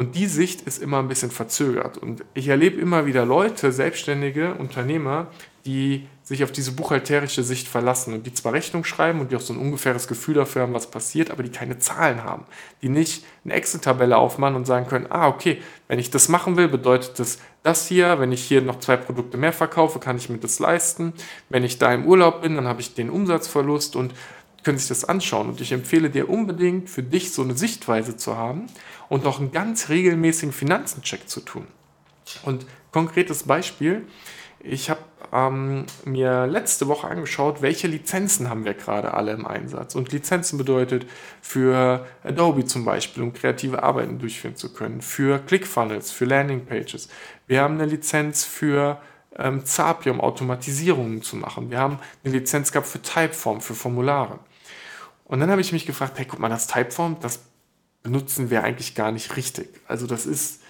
Und 0.00 0.14
die 0.14 0.24
Sicht 0.24 0.62
ist 0.62 0.82
immer 0.82 0.98
ein 1.00 1.08
bisschen 1.08 1.30
verzögert. 1.30 1.98
Und 1.98 2.24
ich 2.32 2.48
erlebe 2.48 2.80
immer 2.80 3.04
wieder 3.04 3.26
Leute, 3.26 3.70
Selbstständige, 3.70 4.54
Unternehmer, 4.54 5.26
die 5.66 6.06
sich 6.22 6.42
auf 6.42 6.52
diese 6.52 6.72
buchhalterische 6.72 7.42
Sicht 7.42 7.68
verlassen 7.68 8.14
und 8.14 8.24
die 8.24 8.32
zwar 8.32 8.54
Rechnung 8.54 8.84
schreiben 8.84 9.20
und 9.20 9.30
die 9.30 9.36
auch 9.36 9.42
so 9.42 9.52
ein 9.52 9.58
ungefähres 9.58 10.08
Gefühl 10.08 10.36
dafür 10.36 10.62
haben, 10.62 10.72
was 10.72 10.90
passiert, 10.90 11.30
aber 11.30 11.42
die 11.42 11.50
keine 11.50 11.80
Zahlen 11.80 12.24
haben. 12.24 12.46
Die 12.80 12.88
nicht 12.88 13.26
eine 13.44 13.52
Excel-Tabelle 13.52 14.16
aufmachen 14.16 14.56
und 14.56 14.64
sagen 14.64 14.86
können, 14.86 15.06
ah, 15.10 15.28
okay, 15.28 15.60
wenn 15.86 15.98
ich 15.98 16.08
das 16.08 16.30
machen 16.30 16.56
will, 16.56 16.68
bedeutet 16.68 17.18
das 17.18 17.38
das 17.62 17.86
hier. 17.86 18.18
Wenn 18.18 18.32
ich 18.32 18.42
hier 18.42 18.62
noch 18.62 18.78
zwei 18.78 18.96
Produkte 18.96 19.36
mehr 19.36 19.52
verkaufe, 19.52 19.98
kann 19.98 20.16
ich 20.16 20.30
mir 20.30 20.38
das 20.38 20.58
leisten. 20.60 21.12
Wenn 21.50 21.62
ich 21.62 21.78
da 21.78 21.92
im 21.92 22.06
Urlaub 22.06 22.40
bin, 22.40 22.54
dann 22.54 22.66
habe 22.66 22.80
ich 22.80 22.94
den 22.94 23.10
Umsatzverlust 23.10 23.96
und 23.96 24.14
können 24.64 24.78
sich 24.78 24.88
das 24.88 25.04
anschauen. 25.04 25.48
Und 25.48 25.60
ich 25.60 25.72
empfehle 25.72 26.10
dir 26.10 26.28
unbedingt 26.28 26.90
für 26.90 27.02
dich 27.02 27.32
so 27.32 27.42
eine 27.42 27.56
Sichtweise 27.56 28.16
zu 28.16 28.36
haben 28.36 28.66
und 29.08 29.24
noch 29.24 29.40
einen 29.40 29.52
ganz 29.52 29.88
regelmäßigen 29.88 30.52
Finanzencheck 30.52 31.28
zu 31.28 31.40
tun. 31.40 31.66
Und 32.44 32.66
konkretes 32.92 33.44
Beispiel, 33.44 34.06
ich 34.62 34.90
habe 34.90 35.00
ähm, 35.32 35.86
mir 36.04 36.46
letzte 36.46 36.88
Woche 36.88 37.06
angeschaut, 37.06 37.62
welche 37.62 37.88
Lizenzen 37.88 38.50
haben 38.50 38.64
wir 38.64 38.74
gerade 38.74 39.14
alle 39.14 39.32
im 39.32 39.46
Einsatz. 39.46 39.94
Und 39.94 40.12
Lizenzen 40.12 40.58
bedeutet 40.58 41.06
für 41.40 42.06
Adobe 42.22 42.64
zum 42.64 42.84
Beispiel, 42.84 43.22
um 43.22 43.32
kreative 43.32 43.82
Arbeiten 43.82 44.18
durchführen 44.18 44.56
zu 44.56 44.72
können, 44.72 45.00
für 45.00 45.38
ClickFunnels, 45.38 46.10
für 46.10 46.26
Landingpages. 46.26 47.08
Wir 47.46 47.62
haben 47.62 47.74
eine 47.74 47.86
Lizenz 47.86 48.44
für 48.44 49.00
ähm, 49.38 49.64
Zapier, 49.64 50.12
um 50.12 50.20
Automatisierungen 50.20 51.22
zu 51.22 51.36
machen. 51.36 51.70
Wir 51.70 51.78
haben 51.78 51.98
eine 52.24 52.34
Lizenz 52.34 52.72
gehabt 52.72 52.88
für 52.88 53.00
Typeform, 53.00 53.60
für 53.60 53.74
Formulare. 53.74 54.40
Und 55.30 55.38
dann 55.38 55.48
habe 55.48 55.60
ich 55.60 55.72
mich 55.72 55.86
gefragt, 55.86 56.18
hey, 56.18 56.26
guck 56.28 56.40
mal, 56.40 56.48
das 56.48 56.66
Typeform, 56.66 57.18
das 57.20 57.38
benutzen 58.02 58.50
wir 58.50 58.64
eigentlich 58.64 58.96
gar 58.96 59.12
nicht 59.12 59.36
richtig. 59.36 59.68
Also 59.86 60.08
das 60.08 60.26
ist 60.26 60.60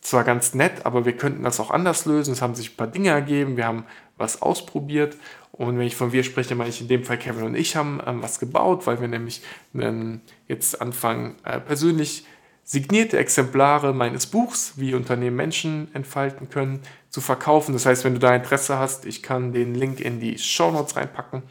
zwar 0.00 0.22
ganz 0.22 0.54
nett, 0.54 0.86
aber 0.86 1.04
wir 1.04 1.16
könnten 1.16 1.42
das 1.42 1.58
auch 1.58 1.72
anders 1.72 2.06
lösen. 2.06 2.32
Es 2.32 2.40
haben 2.40 2.54
sich 2.54 2.70
ein 2.70 2.76
paar 2.76 2.86
Dinge 2.86 3.08
ergeben, 3.08 3.56
wir 3.56 3.66
haben 3.66 3.84
was 4.16 4.40
ausprobiert. 4.40 5.16
Und 5.50 5.78
wenn 5.78 5.86
ich 5.88 5.96
von 5.96 6.12
wir 6.12 6.22
spreche, 6.22 6.54
meine 6.54 6.70
ich 6.70 6.80
in 6.80 6.86
dem 6.86 7.02
Fall 7.02 7.18
Kevin 7.18 7.42
und 7.42 7.56
ich 7.56 7.74
haben 7.74 8.00
ähm, 8.06 8.22
was 8.22 8.38
gebaut, 8.38 8.86
weil 8.86 9.00
wir 9.00 9.08
nämlich 9.08 9.42
ähm, 9.74 10.20
jetzt 10.46 10.80
anfangen, 10.80 11.34
äh, 11.42 11.58
persönlich 11.58 12.24
signierte 12.62 13.18
Exemplare 13.18 13.92
meines 13.92 14.28
Buchs, 14.28 14.74
wie 14.76 14.94
Unternehmen 14.94 15.34
Menschen 15.34 15.92
entfalten 15.92 16.48
können, 16.50 16.82
zu 17.10 17.20
verkaufen. 17.20 17.72
Das 17.72 17.84
heißt, 17.84 18.04
wenn 18.04 18.14
du 18.14 18.20
da 18.20 18.32
Interesse 18.32 18.78
hast, 18.78 19.06
ich 19.06 19.24
kann 19.24 19.52
den 19.52 19.74
Link 19.74 19.98
in 19.98 20.20
die 20.20 20.38
Show 20.38 20.70
Notes 20.70 20.94
reinpacken. 20.94 21.42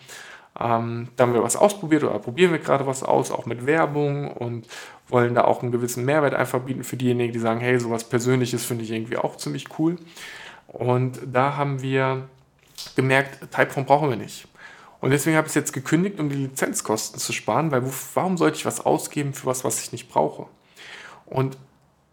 Ähm, 0.59 1.07
da 1.15 1.23
haben 1.23 1.33
wir 1.33 1.43
was 1.43 1.55
ausprobiert 1.55 2.03
oder 2.03 2.19
probieren 2.19 2.51
wir 2.51 2.59
gerade 2.59 2.85
was 2.85 3.01
aus, 3.03 3.31
auch 3.31 3.45
mit 3.45 3.65
Werbung 3.65 4.31
und 4.31 4.67
wollen 5.07 5.33
da 5.33 5.45
auch 5.45 5.61
einen 5.61 5.71
gewissen 5.71 6.05
Mehrwert 6.05 6.35
einfach 6.35 6.59
bieten 6.59 6.83
für 6.83 6.97
diejenigen, 6.97 7.33
die 7.33 7.39
sagen, 7.39 7.59
hey, 7.59 7.79
sowas 7.79 8.03
Persönliches 8.03 8.63
finde 8.65 8.83
ich 8.83 8.91
irgendwie 8.91 9.17
auch 9.17 9.35
ziemlich 9.37 9.79
cool. 9.79 9.97
Und 10.67 11.19
da 11.25 11.55
haben 11.55 11.81
wir 11.81 12.27
gemerkt, 12.95 13.51
Typeform 13.51 13.85
brauchen 13.85 14.09
wir 14.09 14.17
nicht. 14.17 14.47
Und 15.01 15.09
deswegen 15.11 15.35
habe 15.35 15.47
ich 15.47 15.51
es 15.51 15.55
jetzt 15.55 15.73
gekündigt, 15.73 16.19
um 16.19 16.29
die 16.29 16.35
Lizenzkosten 16.35 17.19
zu 17.19 17.33
sparen, 17.33 17.71
weil 17.71 17.83
warum 18.13 18.37
sollte 18.37 18.57
ich 18.57 18.65
was 18.65 18.85
ausgeben 18.85 19.33
für 19.33 19.47
was, 19.47 19.63
was 19.63 19.83
ich 19.83 19.91
nicht 19.91 20.09
brauche? 20.09 20.45
Und 21.25 21.57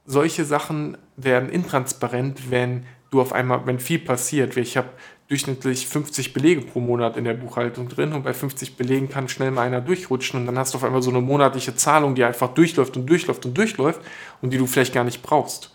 solche 0.06 0.44
Sachen 0.44 0.99
werden 1.16 1.50
intransparent, 1.50 2.50
wenn 2.50 2.85
du 3.11 3.20
auf 3.20 3.32
einmal, 3.32 3.66
wenn 3.66 3.78
viel 3.78 4.00
passiert. 4.00 4.56
Ich 4.56 4.76
habe 4.76 4.88
durchschnittlich 5.30 5.87
50 5.87 6.32
Belege 6.32 6.60
pro 6.60 6.80
Monat 6.80 7.16
in 7.16 7.22
der 7.22 7.34
Buchhaltung 7.34 7.88
drin 7.88 8.12
und 8.12 8.25
bei 8.25 8.34
50 8.34 8.76
Belegen 8.76 9.08
kann 9.08 9.28
schnell 9.28 9.52
mal 9.52 9.62
einer 9.62 9.80
durchrutschen 9.80 10.40
und 10.40 10.46
dann 10.46 10.58
hast 10.58 10.75
du 10.75 10.78
auf 10.78 10.82
einmal 10.82 11.02
so 11.02 11.10
eine 11.10 11.20
monatliche 11.20 11.76
Zahlung, 11.76 12.16
die 12.16 12.25
einfach 12.25 12.52
durchläuft 12.52 12.96
und 12.96 13.06
durchläuft 13.06 13.46
und 13.46 13.56
durchläuft 13.56 14.00
und 14.42 14.52
die 14.52 14.58
du 14.58 14.66
vielleicht 14.66 14.92
gar 14.92 15.04
nicht 15.04 15.22
brauchst. 15.22 15.72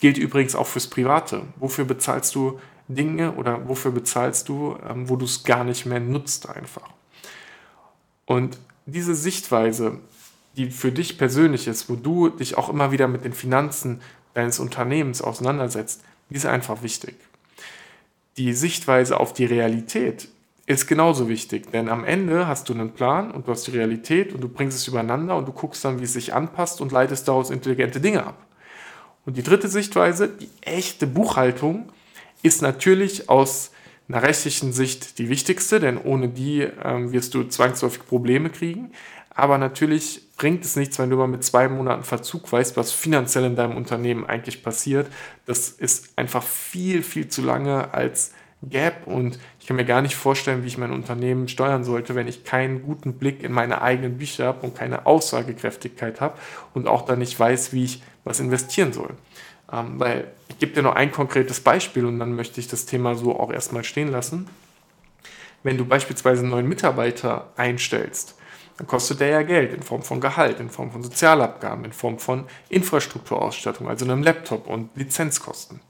Gilt 0.00 0.16
übrigens 0.16 0.54
auch 0.54 0.66
fürs 0.66 0.86
Private. 0.86 1.42
Wofür 1.56 1.84
bezahlst 1.84 2.34
du 2.34 2.58
Dinge 2.88 3.32
oder 3.32 3.68
wofür 3.68 3.90
bezahlst 3.90 4.48
du, 4.48 4.78
ähm, 4.88 5.06
wo 5.10 5.16
du 5.16 5.26
es 5.26 5.44
gar 5.44 5.64
nicht 5.64 5.84
mehr 5.84 6.00
nutzt 6.00 6.48
einfach? 6.48 6.88
Und 8.24 8.58
diese 8.86 9.14
Sichtweise, 9.14 9.98
die 10.56 10.70
für 10.70 10.92
dich 10.92 11.18
persönlich 11.18 11.68
ist, 11.68 11.90
wo 11.90 11.96
du 11.96 12.30
dich 12.30 12.56
auch 12.56 12.70
immer 12.70 12.90
wieder 12.90 13.06
mit 13.06 13.26
den 13.26 13.34
Finanzen 13.34 14.00
deines 14.32 14.60
Unternehmens 14.60 15.20
auseinandersetzt, 15.20 16.02
die 16.30 16.36
ist 16.36 16.46
einfach 16.46 16.82
wichtig 16.82 17.16
die 18.36 18.52
Sichtweise 18.52 19.20
auf 19.20 19.32
die 19.32 19.44
Realität 19.44 20.28
ist 20.66 20.86
genauso 20.86 21.28
wichtig, 21.28 21.70
denn 21.72 21.88
am 21.88 22.04
Ende 22.04 22.46
hast 22.46 22.68
du 22.68 22.72
einen 22.72 22.92
Plan 22.92 23.30
und 23.30 23.46
du 23.46 23.52
hast 23.52 23.66
die 23.66 23.72
Realität 23.72 24.32
und 24.32 24.40
du 24.40 24.48
bringst 24.48 24.78
es 24.78 24.88
übereinander 24.88 25.36
und 25.36 25.46
du 25.46 25.52
guckst 25.52 25.84
dann, 25.84 26.00
wie 26.00 26.04
es 26.04 26.14
sich 26.14 26.32
anpasst 26.32 26.80
und 26.80 26.90
leitest 26.90 27.28
daraus 27.28 27.50
intelligente 27.50 28.00
Dinge 28.00 28.26
ab. 28.26 28.46
Und 29.26 29.36
die 29.36 29.42
dritte 29.42 29.68
Sichtweise, 29.68 30.28
die 30.28 30.48
echte 30.62 31.06
Buchhaltung, 31.06 31.90
ist 32.42 32.62
natürlich 32.62 33.28
aus 33.28 33.72
einer 34.08 34.22
rechtlichen 34.22 34.72
Sicht 34.72 35.18
die 35.18 35.28
wichtigste, 35.28 35.80
denn 35.80 35.98
ohne 35.98 36.28
die 36.28 36.60
ähm, 36.60 37.12
wirst 37.12 37.34
du 37.34 37.44
zwangsläufig 37.44 38.06
Probleme 38.06 38.50
kriegen. 38.50 38.90
Aber 39.34 39.58
natürlich 39.58 40.22
bringt 40.36 40.64
es 40.64 40.76
nichts, 40.76 40.98
wenn 40.98 41.10
du 41.10 41.16
mal 41.16 41.26
mit 41.26 41.44
zwei 41.44 41.68
Monaten 41.68 42.04
Verzug 42.04 42.50
weißt, 42.50 42.76
was 42.76 42.92
finanziell 42.92 43.44
in 43.44 43.56
deinem 43.56 43.76
Unternehmen 43.76 44.24
eigentlich 44.24 44.62
passiert. 44.62 45.08
Das 45.44 45.68
ist 45.70 46.16
einfach 46.16 46.42
viel, 46.42 47.02
viel 47.02 47.28
zu 47.28 47.42
lange 47.42 47.92
als 47.92 48.32
Gap 48.62 49.06
und 49.06 49.38
ich 49.60 49.66
kann 49.66 49.76
mir 49.76 49.84
gar 49.84 50.02
nicht 50.02 50.16
vorstellen, 50.16 50.62
wie 50.62 50.68
ich 50.68 50.78
mein 50.78 50.92
Unternehmen 50.92 51.48
steuern 51.48 51.84
sollte, 51.84 52.14
wenn 52.14 52.28
ich 52.28 52.44
keinen 52.44 52.82
guten 52.82 53.14
Blick 53.14 53.42
in 53.42 53.52
meine 53.52 53.82
eigenen 53.82 54.16
Bücher 54.18 54.46
habe 54.46 54.64
und 54.66 54.74
keine 54.74 55.06
Aussagekräftigkeit 55.06 56.20
habe 56.20 56.38
und 56.72 56.86
auch 56.86 57.02
dann 57.02 57.18
nicht 57.18 57.38
weiß, 57.38 57.72
wie 57.72 57.84
ich 57.84 58.02
was 58.24 58.40
investieren 58.40 58.92
soll. 58.92 59.10
Ähm, 59.72 59.98
weil 59.98 60.32
ich 60.48 60.58
gebe 60.58 60.72
dir 60.72 60.82
noch 60.82 60.94
ein 60.94 61.12
konkretes 61.12 61.60
Beispiel 61.60 62.06
und 62.06 62.18
dann 62.18 62.34
möchte 62.34 62.60
ich 62.60 62.68
das 62.68 62.86
Thema 62.86 63.14
so 63.14 63.38
auch 63.38 63.52
erstmal 63.52 63.84
stehen 63.84 64.10
lassen. 64.10 64.48
Wenn 65.62 65.78
du 65.78 65.84
beispielsweise 65.84 66.42
einen 66.42 66.50
neuen 66.50 66.68
Mitarbeiter 66.68 67.52
einstellst, 67.56 68.36
dann 68.76 68.86
kostet 68.86 69.20
der 69.20 69.28
ja 69.28 69.42
Geld 69.42 69.72
in 69.72 69.82
Form 69.82 70.02
von 70.02 70.20
Gehalt, 70.20 70.58
in 70.58 70.68
Form 70.68 70.90
von 70.90 71.02
Sozialabgaben, 71.02 71.84
in 71.84 71.92
Form 71.92 72.18
von 72.18 72.44
Infrastrukturausstattung, 72.68 73.88
also 73.88 74.04
einem 74.04 74.22
Laptop 74.22 74.66
und 74.66 74.90
Lizenzkosten. 74.96 75.80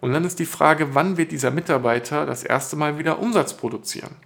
Und 0.00 0.12
dann 0.12 0.24
ist 0.24 0.38
die 0.38 0.46
Frage, 0.46 0.94
wann 0.94 1.16
wird 1.16 1.32
dieser 1.32 1.50
Mitarbeiter 1.50 2.26
das 2.26 2.42
erste 2.42 2.76
Mal 2.76 2.98
wieder 2.98 3.18
Umsatz 3.18 3.54
produzieren 3.54 4.16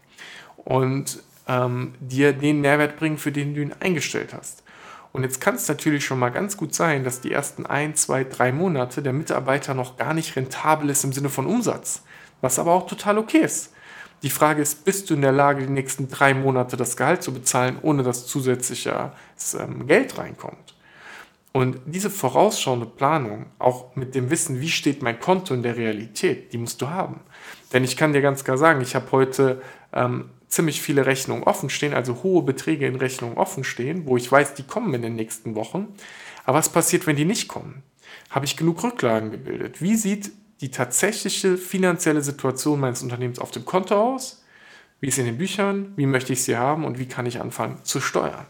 und 0.56 1.22
ähm, 1.46 1.94
dir 2.00 2.32
den 2.32 2.60
Mehrwert 2.60 2.96
bringen, 2.96 3.18
für 3.18 3.32
den 3.32 3.54
du 3.54 3.62
ihn 3.62 3.74
eingestellt 3.80 4.32
hast. 4.34 4.62
Und 5.12 5.24
jetzt 5.24 5.40
kann 5.40 5.56
es 5.56 5.68
natürlich 5.68 6.04
schon 6.04 6.18
mal 6.18 6.30
ganz 6.30 6.56
gut 6.56 6.74
sein, 6.74 7.04
dass 7.04 7.20
die 7.20 7.32
ersten 7.32 7.66
ein, 7.66 7.96
zwei, 7.96 8.24
drei 8.24 8.52
Monate 8.52 9.02
der 9.02 9.12
Mitarbeiter 9.12 9.74
noch 9.74 9.96
gar 9.96 10.14
nicht 10.14 10.36
rentabel 10.36 10.88
ist 10.88 11.04
im 11.04 11.12
Sinne 11.12 11.28
von 11.28 11.46
Umsatz, 11.46 12.02
was 12.40 12.58
aber 12.58 12.72
auch 12.72 12.86
total 12.86 13.18
okay 13.18 13.38
ist. 13.38 13.72
Die 14.22 14.30
Frage 14.30 14.60
ist, 14.62 14.84
bist 14.84 15.08
du 15.08 15.14
in 15.14 15.22
der 15.22 15.32
Lage, 15.32 15.66
die 15.66 15.72
nächsten 15.72 16.08
drei 16.08 16.34
Monate 16.34 16.76
das 16.76 16.96
Gehalt 16.96 17.22
zu 17.22 17.32
bezahlen, 17.32 17.78
ohne 17.82 18.02
dass 18.02 18.26
zusätzliches 18.26 19.54
ähm, 19.58 19.86
Geld 19.86 20.18
reinkommt? 20.18 20.74
Und 21.52 21.80
diese 21.86 22.10
vorausschauende 22.10 22.86
Planung, 22.86 23.46
auch 23.58 23.96
mit 23.96 24.14
dem 24.14 24.30
Wissen, 24.30 24.60
wie 24.60 24.68
steht 24.68 25.02
mein 25.02 25.18
Konto 25.18 25.52
in 25.52 25.62
der 25.62 25.76
Realität, 25.76 26.52
die 26.52 26.58
musst 26.58 26.80
du 26.80 26.88
haben. 26.88 27.20
Denn 27.72 27.82
ich 27.82 27.96
kann 27.96 28.12
dir 28.12 28.22
ganz 28.22 28.44
klar 28.44 28.56
sagen, 28.56 28.80
ich 28.82 28.94
habe 28.94 29.10
heute 29.10 29.60
ähm, 29.92 30.30
ziemlich 30.46 30.80
viele 30.80 31.06
Rechnungen 31.06 31.42
offen 31.42 31.68
stehen, 31.68 31.94
also 31.94 32.22
hohe 32.22 32.42
Beträge 32.42 32.86
in 32.86 32.96
Rechnungen 32.96 33.36
offen 33.36 33.64
stehen, 33.64 34.06
wo 34.06 34.16
ich 34.16 34.30
weiß, 34.30 34.54
die 34.54 34.62
kommen 34.62 34.94
in 34.94 35.02
den 35.02 35.16
nächsten 35.16 35.56
Wochen. 35.56 35.88
Aber 36.44 36.58
was 36.58 36.68
passiert, 36.68 37.06
wenn 37.06 37.16
die 37.16 37.24
nicht 37.24 37.48
kommen? 37.48 37.82
Habe 38.28 38.44
ich 38.44 38.56
genug 38.56 38.82
Rücklagen 38.84 39.32
gebildet? 39.32 39.82
Wie 39.82 39.96
sieht 39.96 40.30
die 40.60 40.70
tatsächliche 40.70 41.56
finanzielle 41.56 42.22
Situation 42.22 42.80
meines 42.80 43.02
Unternehmens 43.02 43.38
auf 43.38 43.50
dem 43.50 43.64
Konto 43.64 43.94
aus? 43.94 44.44
Wie 45.00 45.08
ist 45.08 45.18
in 45.18 45.24
den 45.24 45.38
Büchern? 45.38 45.92
Wie 45.96 46.06
möchte 46.06 46.32
ich 46.32 46.44
sie 46.44 46.56
haben? 46.56 46.84
Und 46.84 46.98
wie 46.98 47.06
kann 47.06 47.26
ich 47.26 47.40
anfangen 47.40 47.78
zu 47.84 48.00
steuern? 48.00 48.46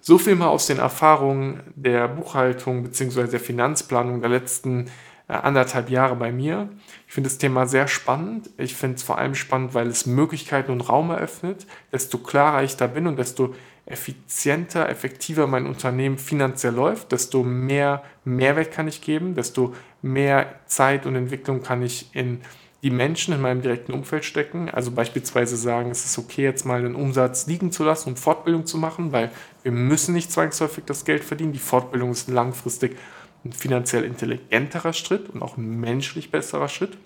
So 0.00 0.18
viel 0.18 0.34
mal 0.34 0.48
aus 0.48 0.66
den 0.66 0.78
Erfahrungen 0.78 1.60
der 1.76 2.08
Buchhaltung 2.08 2.82
bzw. 2.82 3.26
der 3.28 3.40
Finanzplanung 3.40 4.20
der 4.20 4.30
letzten 4.30 4.86
äh, 5.28 5.34
anderthalb 5.34 5.90
Jahre 5.90 6.16
bei 6.16 6.32
mir. 6.32 6.70
Ich 7.06 7.14
finde 7.14 7.28
das 7.28 7.38
Thema 7.38 7.66
sehr 7.66 7.86
spannend. 7.86 8.50
Ich 8.56 8.74
finde 8.74 8.96
es 8.96 9.02
vor 9.02 9.18
allem 9.18 9.34
spannend, 9.34 9.74
weil 9.74 9.86
es 9.88 10.06
Möglichkeiten 10.06 10.72
und 10.72 10.80
Raum 10.80 11.10
eröffnet. 11.10 11.66
Desto 11.92 12.18
klarer 12.18 12.64
ich 12.64 12.76
da 12.76 12.86
bin 12.86 13.06
und 13.06 13.18
desto 13.18 13.54
effizienter, 13.88 14.88
effektiver 14.88 15.46
mein 15.46 15.66
Unternehmen 15.66 16.18
finanziell 16.18 16.74
läuft, 16.74 17.12
desto 17.12 17.42
mehr 17.42 18.02
Mehrwert 18.24 18.70
kann 18.70 18.86
ich 18.86 19.00
geben, 19.00 19.34
desto 19.34 19.74
mehr 20.02 20.54
Zeit 20.66 21.06
und 21.06 21.16
Entwicklung 21.16 21.62
kann 21.62 21.82
ich 21.82 22.14
in 22.14 22.40
die 22.82 22.90
Menschen 22.90 23.34
in 23.34 23.40
meinem 23.40 23.60
direkten 23.60 23.92
Umfeld 23.92 24.24
stecken. 24.24 24.70
Also 24.70 24.92
beispielsweise 24.92 25.56
sagen, 25.56 25.90
es 25.90 26.04
ist 26.04 26.18
okay, 26.18 26.42
jetzt 26.42 26.64
mal 26.64 26.78
einen 26.78 26.94
Umsatz 26.94 27.46
liegen 27.46 27.72
zu 27.72 27.84
lassen 27.84 28.10
und 28.10 28.18
Fortbildung 28.18 28.66
zu 28.66 28.78
machen, 28.78 29.10
weil 29.10 29.32
wir 29.62 29.72
müssen 29.72 30.14
nicht 30.14 30.30
zwangsläufig 30.30 30.84
das 30.84 31.04
Geld 31.04 31.24
verdienen. 31.24 31.52
Die 31.52 31.58
Fortbildung 31.58 32.12
ist 32.12 32.28
langfristig 32.28 32.96
ein 33.44 33.52
finanziell 33.52 34.04
intelligenterer 34.04 34.92
Schritt 34.92 35.28
und 35.30 35.42
auch 35.42 35.56
ein 35.56 35.80
menschlich 35.80 36.30
besserer 36.30 36.68
Schritt. 36.68 36.96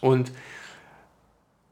Und 0.00 0.32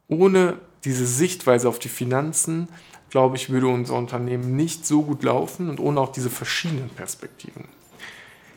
ohne 0.09 0.59
diese 0.85 1.07
Sichtweise 1.07 1.69
auf 1.69 1.79
die 1.79 1.89
Finanzen, 1.89 2.69
glaube 3.11 3.37
ich, 3.37 3.51
würde 3.51 3.69
unser 3.69 3.95
Unternehmen 3.95 4.57
nicht 4.57 4.87
so 4.87 5.03
gut 5.03 5.23
laufen 5.23 5.69
und 5.69 5.81
ohne 5.81 6.01
auch 6.01 6.13
diese 6.13 6.31
verschiedenen 6.31 6.89
Perspektiven. 6.89 7.65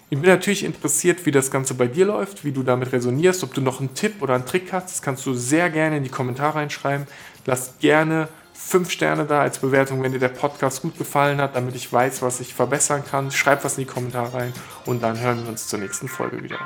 Ich 0.09 0.19
bin 0.19 0.29
natürlich 0.29 0.63
interessiert, 0.63 1.25
wie 1.25 1.31
das 1.31 1.50
Ganze 1.50 1.74
bei 1.74 1.88
dir 1.88 2.05
läuft, 2.05 2.45
wie 2.45 2.51
du 2.51 2.62
damit 2.62 2.91
resonierst, 2.91 3.43
ob 3.43 3.53
du 3.55 3.62
noch 3.62 3.79
einen 3.79 3.95
Tipp 3.95 4.21
oder 4.21 4.35
einen 4.35 4.45
Trick 4.45 4.71
hast. 4.71 4.89
Das 4.89 5.01
kannst 5.01 5.25
du 5.25 5.33
sehr 5.33 5.71
gerne 5.71 5.97
in 5.97 6.03
die 6.03 6.09
Kommentare 6.09 6.55
reinschreiben. 6.55 7.07
Lass 7.45 7.79
gerne 7.79 8.27
fünf 8.53 8.91
Sterne 8.91 9.25
da 9.25 9.41
als 9.41 9.59
Bewertung, 9.59 10.03
wenn 10.03 10.12
dir 10.12 10.19
der 10.19 10.29
Podcast 10.29 10.83
gut 10.83 10.97
gefallen 10.97 11.41
hat, 11.41 11.55
damit 11.55 11.75
ich 11.75 11.91
weiß, 11.91 12.21
was 12.21 12.39
ich 12.39 12.53
verbessern 12.53 13.03
kann. 13.03 13.31
Schreib 13.31 13.63
was 13.63 13.77
in 13.77 13.85
die 13.85 13.91
Kommentare 13.91 14.33
rein 14.33 14.53
und 14.85 15.01
dann 15.01 15.19
hören 15.19 15.41
wir 15.43 15.50
uns 15.50 15.67
zur 15.67 15.79
nächsten 15.79 16.07
Folge 16.07 16.43
wieder. 16.43 16.59